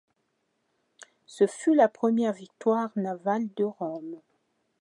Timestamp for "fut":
1.45-1.75